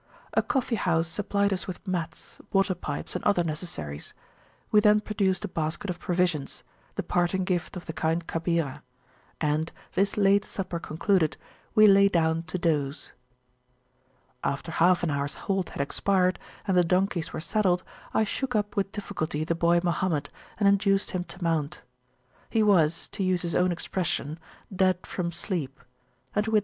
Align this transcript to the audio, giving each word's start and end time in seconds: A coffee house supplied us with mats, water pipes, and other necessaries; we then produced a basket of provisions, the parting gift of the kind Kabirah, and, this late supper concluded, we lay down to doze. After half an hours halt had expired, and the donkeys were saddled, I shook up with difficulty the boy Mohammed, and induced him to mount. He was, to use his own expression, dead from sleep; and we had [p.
A 0.33 0.41
coffee 0.41 0.77
house 0.77 1.07
supplied 1.07 1.53
us 1.53 1.67
with 1.67 1.87
mats, 1.87 2.41
water 2.51 2.73
pipes, 2.73 3.13
and 3.15 3.23
other 3.23 3.43
necessaries; 3.43 4.15
we 4.71 4.79
then 4.79 4.99
produced 4.99 5.45
a 5.45 5.47
basket 5.47 5.91
of 5.91 5.99
provisions, 5.99 6.63
the 6.95 7.03
parting 7.03 7.43
gift 7.43 7.77
of 7.77 7.85
the 7.85 7.93
kind 7.93 8.25
Kabirah, 8.25 8.81
and, 9.39 9.71
this 9.93 10.17
late 10.17 10.43
supper 10.43 10.79
concluded, 10.79 11.37
we 11.75 11.85
lay 11.85 12.09
down 12.09 12.41
to 12.49 12.57
doze. 12.57 13.11
After 14.43 14.71
half 14.71 15.03
an 15.03 15.11
hours 15.11 15.35
halt 15.45 15.69
had 15.69 15.81
expired, 15.83 16.39
and 16.67 16.75
the 16.75 16.83
donkeys 16.83 17.31
were 17.31 17.39
saddled, 17.39 17.83
I 18.11 18.23
shook 18.23 18.55
up 18.55 18.75
with 18.75 18.91
difficulty 18.91 19.43
the 19.43 19.53
boy 19.53 19.81
Mohammed, 19.83 20.31
and 20.57 20.67
induced 20.67 21.11
him 21.11 21.25
to 21.25 21.43
mount. 21.43 21.83
He 22.49 22.63
was, 22.63 23.07
to 23.09 23.21
use 23.21 23.43
his 23.43 23.53
own 23.53 23.71
expression, 23.71 24.39
dead 24.75 25.05
from 25.05 25.31
sleep; 25.31 25.79
and 26.33 26.47
we 26.47 26.57
had 26.57 26.59
[p. 26.59 26.59